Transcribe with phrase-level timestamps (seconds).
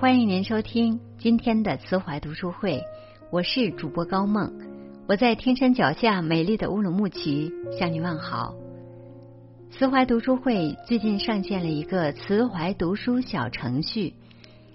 [0.00, 2.82] 欢迎您收听今天的慈怀读书会，
[3.30, 4.52] 我是主播高梦，
[5.06, 8.54] 我在天山脚下美丽的乌鲁木齐向您问好。
[9.70, 14.14] 慈怀读书会最近上线了一个慈怀读书小程序，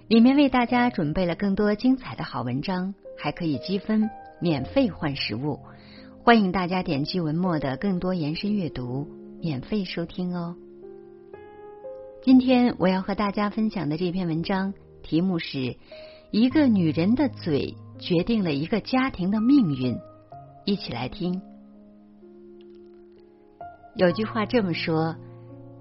[0.06, 4.08] 里面为大家准备了更多精彩的好文章，还可以积分
[4.40, 5.58] 免费换实物。
[6.22, 9.08] 欢迎大家点击文末的更多延伸阅读，
[9.40, 10.54] 免费收听哦。
[12.24, 14.72] 今天我要和大家分享的这篇文章。
[15.02, 15.76] 题目是
[16.30, 19.98] 一个女人的嘴决定了一个家庭的命运。
[20.64, 21.42] 一起来听。
[23.94, 25.16] 有句话这么说：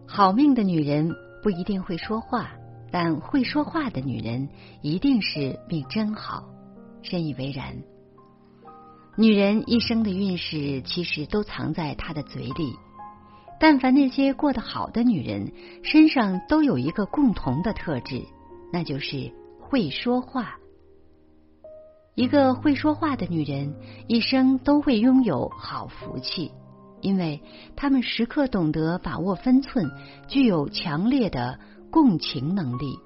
[0.05, 2.52] 好命的女人不一定会说话，
[2.91, 4.49] 但会说话的女人
[4.81, 6.44] 一定是命真好。
[7.03, 7.77] 深以为然。
[9.16, 12.75] 女人一生的运势其实都藏在她的嘴里。
[13.59, 15.52] 但凡那些过得好的女人，
[15.84, 18.23] 身上都有一个共同的特质。
[18.71, 20.58] 那就是会说话。
[22.16, 23.75] 一个会说话的女人，
[24.08, 26.52] 一生都会拥有好福气，
[27.02, 27.42] 因为
[27.75, 29.89] 她们时刻懂得把握分寸，
[30.27, 31.59] 具有强烈的
[31.92, 32.99] 共情能力。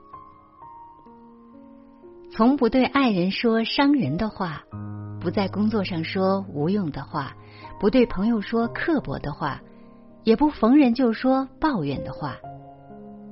[2.32, 4.64] 从不对爱人说伤人的话，
[5.22, 7.36] 不在工作上说无用的话，
[7.80, 9.62] 不对朋友说刻薄的话，
[10.28, 12.36] 也不逢人就说抱怨的话。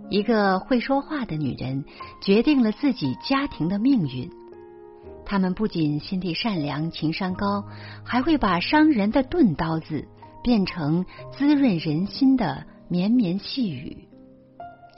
[0.10, 1.84] 一个会说话的女人，
[2.22, 4.32] 决定了自己家庭的命运。
[5.26, 7.66] 她们不仅心地善良、情商高，
[8.06, 10.08] 还会把伤人的钝刀子
[10.42, 11.06] 变成
[11.38, 14.08] 滋润人心的绵绵细雨，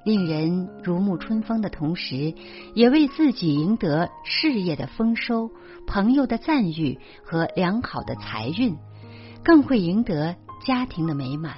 [0.06, 2.36] 令人如沐春风的同时，
[2.75, 5.50] 也为自己赢得事业的丰收、
[5.88, 8.78] 朋友的赞誉和良好的财运，
[9.44, 11.56] 更会赢得家庭的美满。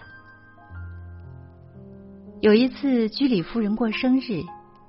[2.42, 4.44] 有一次，居里夫人过生日，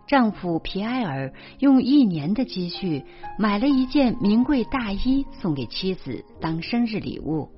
[0.06, 3.02] 丈夫皮埃尔用一年的积蓄
[3.40, 7.48] 买了一件名贵大衣送给妻子当生日礼物。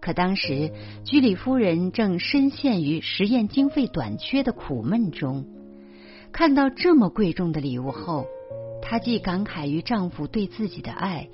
[0.00, 0.70] 可当时，
[1.04, 5.46] 居里夫人正深陷于实验经费短缺的苦闷中，
[6.30, 8.26] 看到这么贵重的礼物后，
[8.80, 11.28] 她既感慨于丈夫对自己的爱，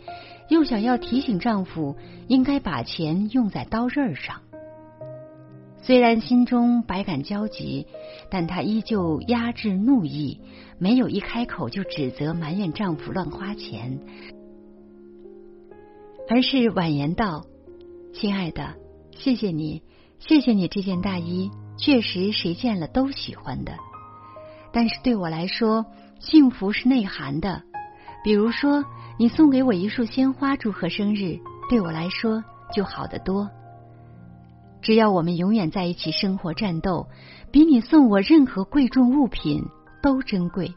[0.48, 1.96] 又想要提醒丈夫
[2.28, 4.40] 应该把钱用在刀刃上。
[5.80, 7.86] 虽然心中百感交集，
[8.30, 10.40] 但她依旧压制怒意，
[10.78, 13.98] 没有一开口就指责埋怨丈夫乱花钱，
[16.28, 17.46] 而是婉言道
[18.12, 18.74] ：“亲爱的，
[19.16, 19.82] 谢谢你，
[20.18, 23.72] 谢谢你这件大衣，确实谁见了都喜欢的。
[24.70, 25.86] 但是对我来说，
[26.20, 27.62] 幸福是内涵的。
[28.22, 28.84] 比如说，
[29.18, 31.38] 你送给我一束鲜花祝贺生日，
[31.70, 33.48] 对我来说就好得多。”
[34.80, 37.08] 只要我们永远在一起生活战斗，
[37.50, 39.64] 比你送我任何贵重物品
[40.02, 40.72] 都珍贵。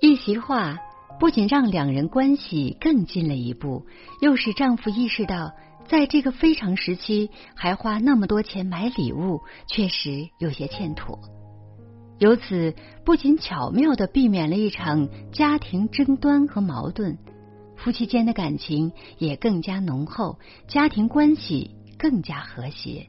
[0.00, 0.76] 一席话
[1.18, 3.86] 不仅让两人关系更近了一步，
[4.20, 5.52] 又使丈夫意识到，
[5.88, 11.18] 在这个非常时期还花那么多钱买礼物，确实有些欠妥。
[12.18, 12.74] 由此，
[13.04, 17.18] 不仅巧妙的避免了一场家庭争端和矛盾。
[17.76, 23.08] 夫妻间的感情也更加浓厚，家庭关系更加和谐。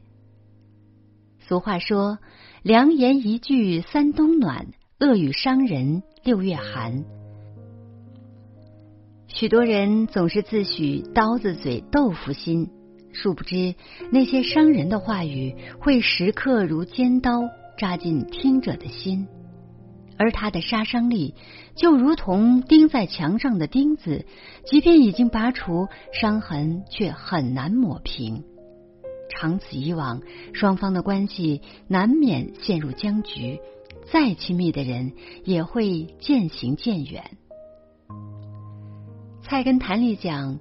[1.40, 2.18] 俗话说
[2.62, 4.68] ：“良言一句三冬暖，
[5.00, 7.04] 恶语伤人六月寒。”
[9.28, 12.70] 许多人总是自诩刀子嘴豆腐心，
[13.12, 13.74] 殊不知
[14.10, 17.42] 那些伤人的话语会时刻如尖刀
[17.78, 19.26] 扎进听者的心。
[20.18, 21.34] 而它的杀伤力
[21.76, 24.26] 就如同钉在墙上的钉子，
[24.66, 28.44] 即便已经拔除，伤痕却很难抹平。
[29.30, 30.20] 长此以往，
[30.52, 33.60] 双方的关系难免陷入僵局，
[34.10, 35.12] 再亲密的人
[35.44, 37.36] 也会渐行渐远。
[39.42, 40.58] 菜根谭里讲：“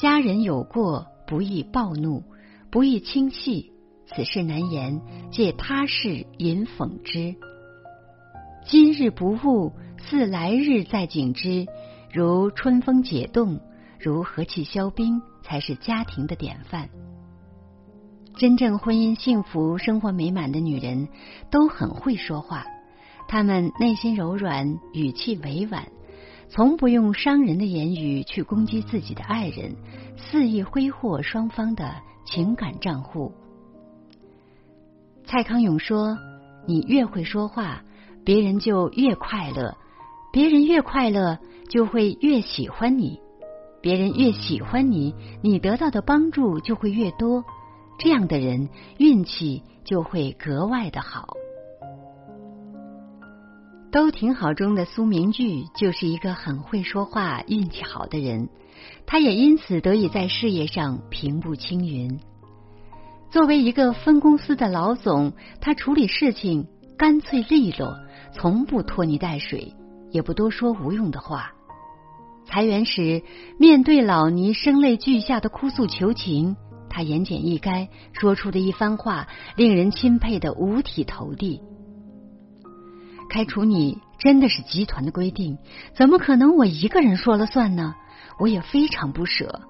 [0.00, 2.22] 家人有过，不易暴怒，
[2.70, 3.72] 不易轻细，
[4.06, 5.00] 此事难言，
[5.30, 7.34] 借他事引讽之。”
[8.66, 11.66] 今日不误，似来日再景之。
[12.12, 13.60] 如春风解冻，
[13.98, 16.88] 如和气消冰，才是家庭的典范。
[18.36, 21.08] 真正婚姻幸福、生活美满的女人，
[21.50, 22.64] 都很会说话。
[23.26, 25.88] 她们内心柔软，语气委婉，
[26.48, 29.74] 从不用伤人的言语去攻击自己的爱人，
[30.16, 33.32] 肆意挥霍双方的情感账户。
[35.24, 36.18] 蔡康永说
[36.66, 37.82] ：“你越会说话。”
[38.24, 39.76] 别人就越快乐，
[40.32, 41.38] 别人越快乐
[41.68, 43.20] 就会越喜欢你，
[43.80, 47.44] 别人越喜欢你，你得到的帮助就会越多，
[47.98, 48.68] 这样的人
[48.98, 51.36] 运气就会格外的好。
[53.90, 58.48] 都挺好中的苏明玉就是一个很会说话、运气好的人，
[59.04, 62.20] 他也因此得以在事业上平步青云。
[63.30, 67.96] 作为一个分公司的老总，他处理事情干脆利落，
[68.32, 69.74] 从不拖泥带水，
[70.10, 71.52] 也不多说无用的话。
[72.46, 73.22] 裁员时，
[73.58, 76.56] 面对老倪声泪俱下的哭诉求情，
[76.88, 81.60] 他言简意赅，说出的一番话令人钦佩的五体投地。
[83.28, 85.58] 开除你真的是集团的规定，
[85.94, 87.94] 怎么可能我一个人说了算呢？
[88.40, 89.60] 我也非常不舍。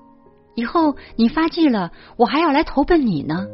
[0.55, 3.47] 以后你发迹了，我还要来投奔你呢。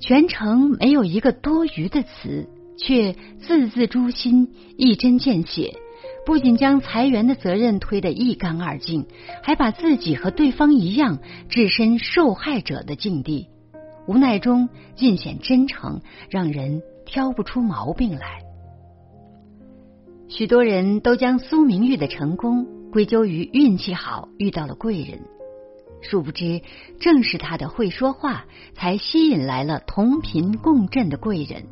[0.00, 5.74] 全程没有一个多余的词，却字字诛心，一针见血。
[6.26, 9.06] 不仅将裁员的责任推得一干二净，
[9.42, 11.18] 还把自己和对方一样
[11.50, 13.48] 置身受害者的境地，
[14.06, 16.00] 无奈中尽显真诚，
[16.30, 18.40] 让人挑不出毛病来。
[20.28, 25.20] 许多人都将苏明玉的成功归咎于运气好，遇到了贵人。
[26.00, 26.62] 殊不知，
[27.00, 31.66] 正是他的会说话，才吸引来了同频共振的贵人。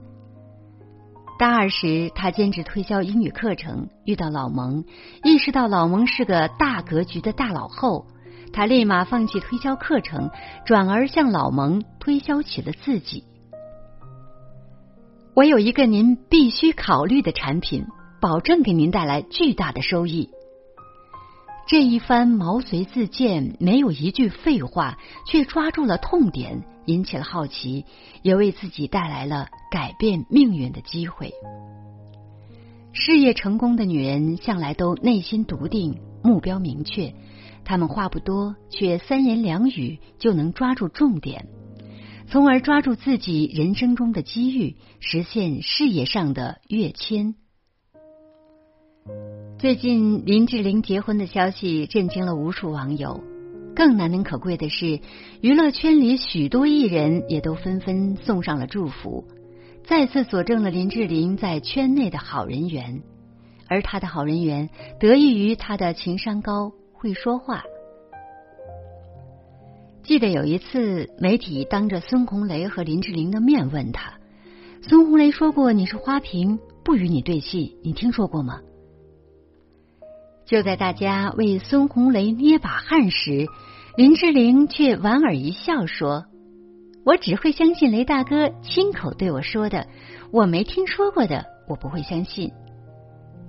[1.38, 4.84] 大二时，他兼职推销英语课程，遇到老蒙，
[5.25, 8.06] 意识到老蒙是个大格局的大佬后，
[8.52, 10.31] 他立马放弃推销课程，
[10.64, 13.25] 转而向老蒙推销起了自己。
[15.34, 17.87] 我有一个您必须考虑的产品，
[18.20, 20.29] 保证给您带来巨大的收益。
[21.67, 27.87] 这一番毛遂自荐，没有一句废话，却抓住了痛点，引起了好奇，
[28.23, 31.32] 也为自己带来了改变命运的机会。
[32.93, 37.14] 事业成功的女人向来都内心笃定，目标明确，
[37.65, 41.47] 她们话不多，却三言两语就能抓住重点，
[42.26, 47.35] 从而抓住自己人生中的机遇，实现事业上的跃迁。
[49.62, 53.23] 最近林志玲结婚的消息震惊了无数网友，
[53.76, 54.99] 更难能可贵的是，
[55.41, 59.25] 娱乐圈里许多艺人也都纷纷送上了祝福，
[59.85, 63.05] 再次佐证了林志玲在圈内的好人缘。
[63.69, 64.69] 而她的好人缘
[64.99, 67.62] 得益于她的情商高、会说话。
[70.03, 74.15] 记得有一次，媒体当着孙红雷和林志玲的面问他
[74.82, 78.61] ：“孙红雷说过你是花瓶，不与你对戏，你听说过吗？”
[80.44, 83.47] 就在大家为孙红雷捏把汗时，
[83.97, 86.25] 林志玲却莞尔一笑说
[87.06, 89.87] ：“我只会相信雷大哥亲口对我说的，
[90.33, 92.50] 我没听说过的，我不会相信。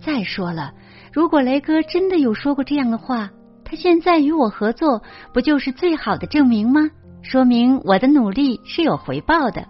[0.01, 0.73] 再说了，
[1.11, 3.31] 如果雷哥真的有说过这样的话，
[3.65, 5.01] 他现在与我合作，
[5.33, 6.89] 不就是最好的证明吗？
[7.21, 9.65] 说明我的努力是有回报的。”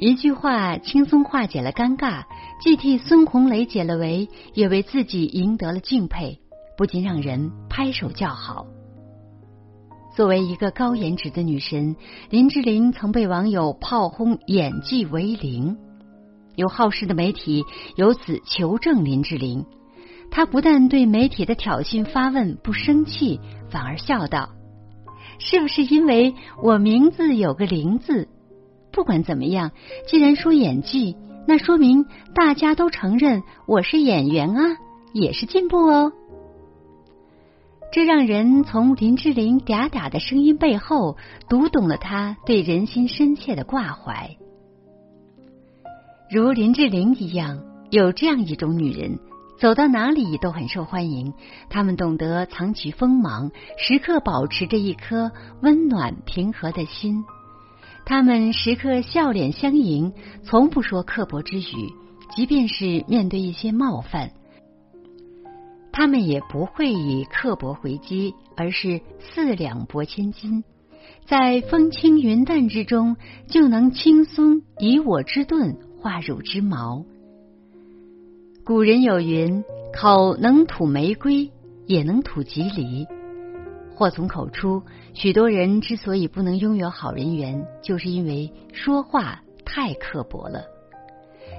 [0.00, 2.22] 一句话轻松化解了尴尬，
[2.62, 6.38] 既替孙红雷解了围，也为自己赢得了敬佩，
[6.76, 8.64] 不禁让人拍手叫好。
[10.14, 11.96] 作为一个高颜值的女神，
[12.30, 15.76] 林志玲曾被网友炮轰演技为零，
[16.54, 17.64] 有好事的媒体
[17.96, 19.66] 由此求证林志玲，
[20.30, 24.50] 她不但对媒体的挑衅发问不生气，反而笑道
[25.40, 28.28] ：“是不是因为我名字有个玲字？”
[28.98, 29.70] 不管怎么样，
[30.08, 34.76] 既然说演技，那说明大家都承认我是演员啊，
[35.12, 36.12] 也是进步哦。
[37.92, 41.16] 这让人从林志玲嗲嗲的声音背后
[41.48, 44.36] 读懂了她对人心深切的挂怀。
[46.28, 49.20] 如林志玲一样，有这样一种女人，
[49.60, 51.34] 走到哪里都很受欢迎。
[51.70, 55.30] 她们懂得藏起锋芒，时刻保持着一颗
[55.62, 57.24] 温暖平和的心。
[58.08, 61.92] 他们时刻笑脸相迎，从不说刻薄之语。
[62.34, 64.30] 即便是面对一些冒犯，
[65.92, 70.64] 他们也不会以刻薄回击，而是四两拨千斤，
[71.26, 77.04] 在风轻云淡之中，就能轻松以我之盾化汝之矛。
[78.64, 81.50] 古人有云：“口能吐玫瑰，
[81.86, 83.06] 也能吐吉利。”
[83.98, 90.66] 祸从口出，许多人之所以不能拥有好人缘，就是因为说话太刻薄了。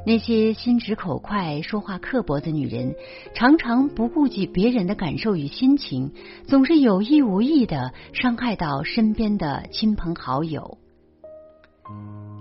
[0.05, 2.95] 那些心直口快、说话刻薄的女人，
[3.33, 6.13] 常常不顾及别人的感受与心情，
[6.47, 10.77] 总是有意无意的伤害到身边的亲朋好友。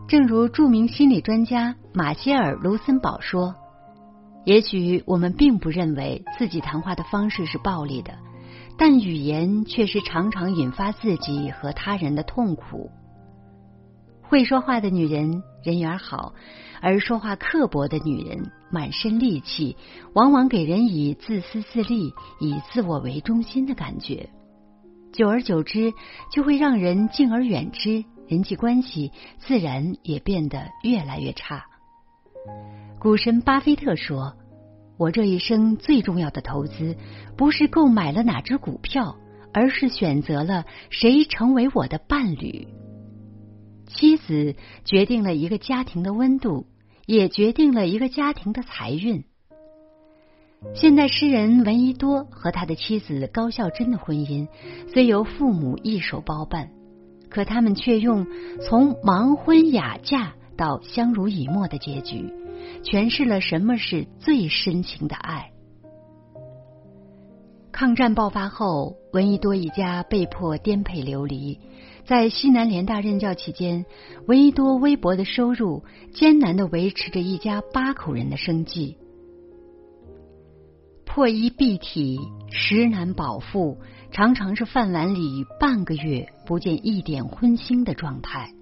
[0.07, 3.57] 正如著名心理专家马歇尔·卢森堡说
[4.47, 8.12] ：“也许我们并不认为自己谈话的方式是暴力的。”
[8.78, 12.90] 但语言却是常常引发自己和他人的痛苦。
[14.23, 16.35] 会说话的女人人缘好，
[16.80, 19.76] 而说话刻薄的女人满身戾气，
[20.14, 24.30] 往往给人以自私自利、以自我为中心的感觉。
[25.12, 25.92] 久而久之，
[26.30, 31.64] 就会让人敬而远之，人际关系自然也变得越来越差。
[33.00, 34.37] 股神巴菲特说
[34.99, 36.97] ：“我这一生最重要的投资，
[37.37, 39.17] 不是购买了哪只股票，
[39.52, 42.67] 而是选择了谁成为我的伴侣。
[43.87, 46.67] 妻子决定了一个家庭的温度，
[47.07, 49.25] 也决定了一个家庭的财运。”
[50.75, 54.49] 现代诗人闻一多和他的妻子高孝贞的婚姻，
[54.93, 56.71] 虽由父母一手包办，
[57.31, 58.26] 可他们却用
[58.61, 62.33] 从盲婚哑嫁到相濡以沫的结局，
[62.83, 65.50] 诠释了什么是最深情的爱。
[67.71, 71.61] 抗战爆发后，闻一多一家被迫颠沛流离，
[72.05, 73.87] 在西南联大任教期间，
[74.27, 78.97] 闻一多微薄的收入艰难的维持着一家八口人的生计。
[81.05, 82.19] 破衣蔽体，
[82.50, 83.79] 食难饱腹，
[84.11, 88.53] 常常是饭碗里半个月不见一点荤腥的状态。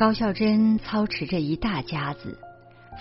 [0.00, 2.38] 高孝珍操持着一大家子，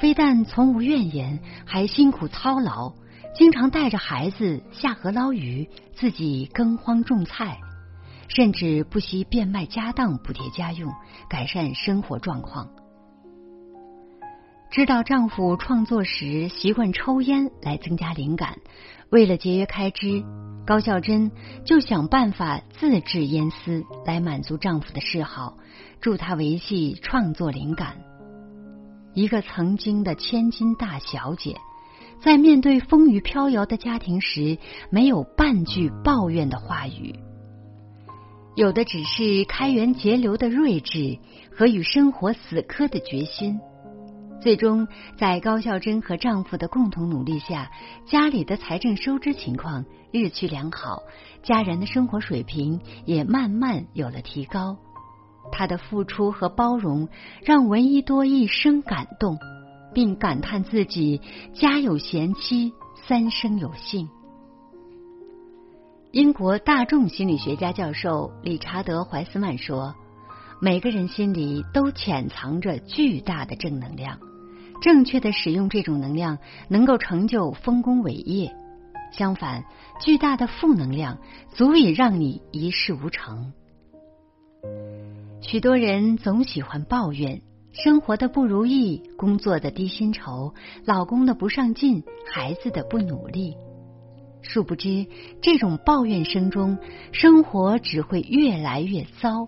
[0.01, 2.91] 非但从无怨言，还辛苦操劳，
[3.33, 7.57] 经常带着孩子下河捞鱼，自己耕荒种菜，
[8.27, 10.91] 甚至不惜变卖家当补贴家用，
[11.29, 12.69] 改善生活状况。
[14.71, 18.59] 知道丈夫创作时习惯抽烟来增加灵感，
[19.09, 20.23] 为了节约开支，
[20.63, 21.31] 高孝珍
[21.65, 25.57] 就想办法自制烟丝来满足丈夫的嗜好，
[26.01, 27.97] 助他维系创作灵感。
[29.15, 31.57] 一个曾经的千金大小姐，
[32.21, 34.59] 在面对风雨飘摇的家庭时，
[34.91, 37.15] 没有半句抱怨的话语，
[38.55, 41.17] 有的只是开源节流的睿智
[41.57, 43.59] 和与生活死磕的决心。
[44.41, 47.69] 最终，在高孝珍和丈夫的共同努力下，
[48.05, 51.03] 家里的财政收支情况日趋良好，
[51.43, 54.77] 家人的生活水平也慢慢有了提高。
[55.51, 57.09] 她的付出和包容
[57.43, 59.37] 让闻一多一生感动，
[59.93, 61.19] 并感叹自己
[61.53, 62.71] 家有贤妻，
[63.07, 64.07] 三生有幸。
[66.11, 69.93] 英国大众心理学家教授理查德·怀斯曼说
[70.61, 74.17] ：“每个人心里都潜藏着巨大的正能量。”
[74.81, 78.51] 正确的使用这种能量，能够成就丰功伟业；
[79.11, 79.63] 相反，
[79.99, 81.17] 巨大的负能量
[81.49, 83.53] 足以让你一事无成。
[85.41, 90.53] 许多人总喜欢抱怨生活的不如意、工作的低薪酬、
[90.85, 93.55] 老公的不上进、孩子的不努力，
[94.41, 95.07] 殊不知，
[95.41, 96.77] 这种抱怨声中，
[97.11, 99.47] 生活只会越来越糟。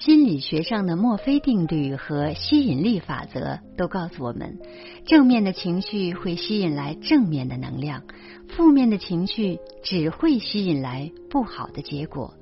[0.00, 4.58] 心理学上的墨菲定律和吸引力法则都告诉我们，
[5.04, 8.04] 正面的情绪会吸引来正面的能量，
[8.48, 12.32] 负面的情绪只会吸引来不好的结果。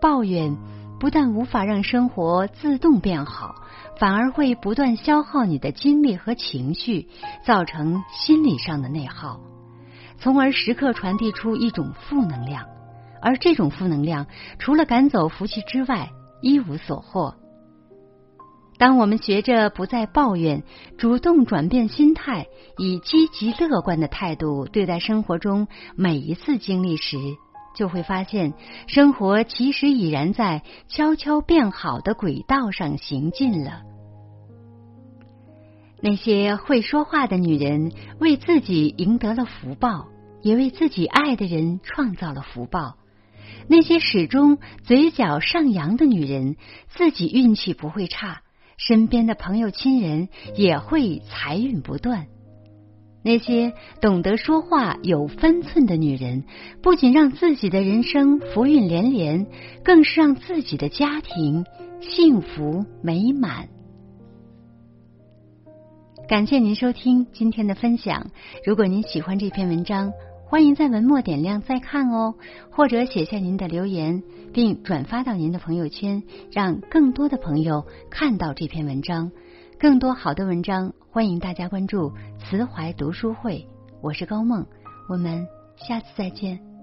[0.00, 0.56] 抱怨
[0.98, 3.56] 不但无法让生活自动变好，
[4.00, 7.06] 反而会不断消耗你的精力和情绪，
[7.44, 9.40] 造成心理上的内耗，
[10.16, 12.64] 从而时刻传递出一种负能量。
[13.24, 14.26] 而这种负能量，
[14.58, 16.10] 除了赶走福气之外，
[16.42, 17.34] 一无所获。
[18.76, 20.62] 当我们学着不再抱怨，
[20.98, 27.16] 主动转变心态，以积极乐观的态度对待生活中每一次经历时，
[27.74, 28.52] 就会发现，
[28.88, 33.82] 生活其实已然在悄悄变好的轨道上行进了。
[36.02, 40.08] 那些会说话的女人，为自己赢得了福报，
[40.42, 42.96] 也为自己爱的人创造了福报。
[43.68, 46.56] 那些始终嘴角上扬的女人，
[46.88, 48.42] 自己运气不会差，
[48.76, 52.26] 身边的朋友亲人也会财运不断。
[53.22, 53.72] 那些
[54.02, 56.44] 懂得说话、有分寸的女人，
[56.82, 59.46] 不仅让自己的人生福运连连，
[59.82, 61.64] 更是让自己的家庭
[62.02, 63.68] 幸福美满。
[66.28, 68.30] 感谢您收听今天的分享。
[68.66, 70.12] 如果您喜欢这篇文章，
[70.46, 72.34] 欢迎在文末点亮再看哦，
[72.70, 74.22] 或者写下您的留言，
[74.52, 76.22] 并转发到您的朋友圈，
[76.52, 79.32] 让更多的朋友看到这篇文章。
[79.80, 83.66] 更多好的文章，欢迎大家关注慈怀读书会。
[84.00, 84.64] 我是高梦，
[85.08, 85.46] 我们
[85.76, 86.73] 下次再见。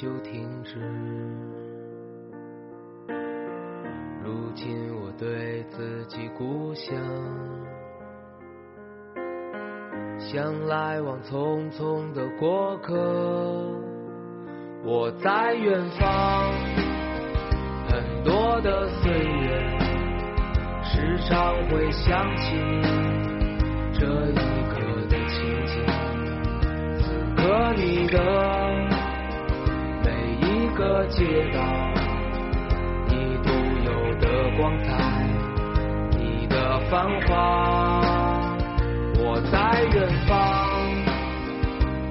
[0.00, 0.80] 就停止。
[4.24, 6.96] 如今我对自己故乡，
[10.18, 12.94] 像来往匆匆的过客。
[14.82, 16.50] 我在远方，
[17.86, 19.78] 很多的岁月，
[20.82, 22.56] 时常会想起
[23.92, 24.34] 这一
[24.70, 24.80] 刻
[25.10, 25.84] 的情景。
[26.96, 28.18] 此刻你的
[30.80, 31.22] 个街
[31.52, 31.60] 道，
[33.06, 33.12] 你
[33.44, 33.52] 独
[33.84, 34.24] 有的
[34.56, 34.88] 光彩，
[36.16, 38.00] 你的繁华。
[39.18, 39.58] 我在
[39.92, 40.32] 远方，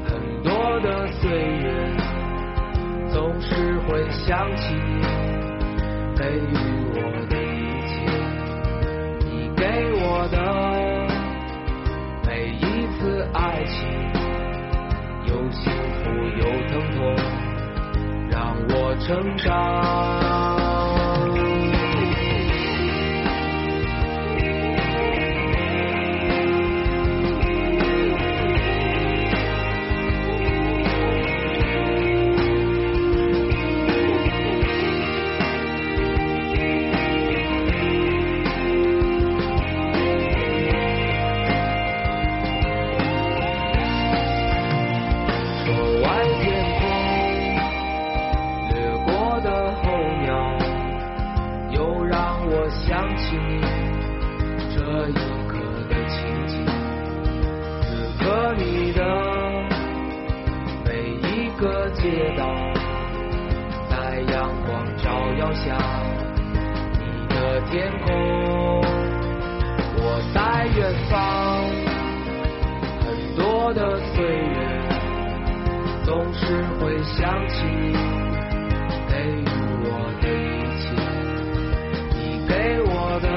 [0.06, 0.10] 很
[0.44, 1.66] 多的岁月。
[3.12, 4.76] 总是会想起
[6.16, 6.54] 给予
[6.94, 8.06] 我的一切，
[9.26, 9.64] 你给
[9.96, 10.38] 我的
[12.28, 14.19] 每一次爱情，
[19.00, 20.39] 成长。
[76.40, 76.46] 时
[76.80, 77.94] 会想起你
[79.08, 79.46] 给予
[79.84, 79.88] 我
[80.22, 80.88] 的一切，
[82.16, 83.28] 你给我的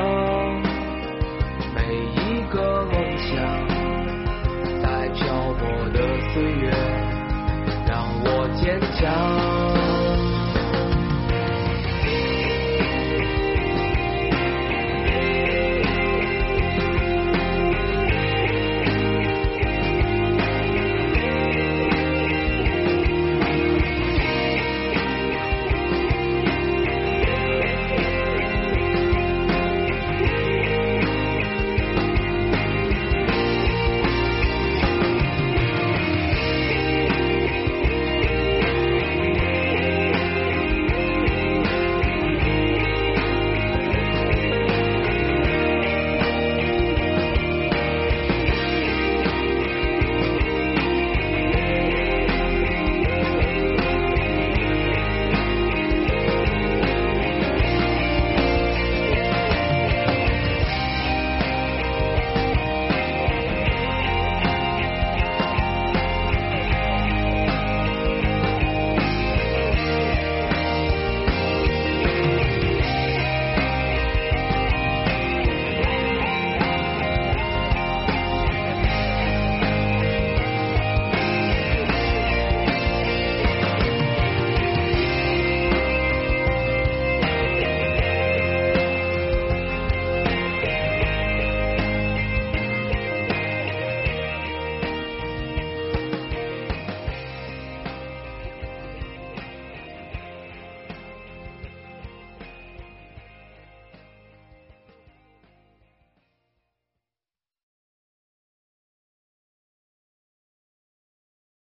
[1.75, 1.77] 每
[2.15, 2.17] 一
[2.51, 3.31] 个梦想，
[4.81, 5.21] 在漂
[5.59, 5.61] 泊
[5.91, 5.99] 的
[6.33, 6.71] 岁月
[7.87, 7.91] 让
[8.25, 8.27] 我
[8.63, 9.52] 坚强。